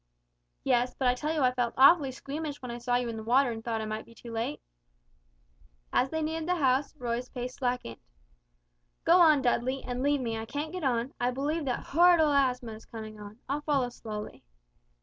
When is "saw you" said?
2.79-3.07